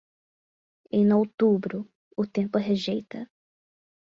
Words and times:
Em 0.99 1.07
outubro, 1.19 1.79
o 2.17 2.23
tempo 2.25 2.57
rejeita. 2.57 3.21